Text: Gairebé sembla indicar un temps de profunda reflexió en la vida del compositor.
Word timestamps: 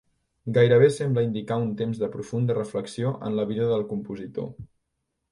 Gairebé 0.53 0.85
sembla 0.93 1.23
indicar 1.25 1.57
un 1.63 1.67
temps 1.81 1.99
de 2.03 2.09
profunda 2.15 2.55
reflexió 2.59 3.11
en 3.27 3.37
la 3.41 3.45
vida 3.51 3.67
del 3.73 3.85
compositor. 3.91 4.49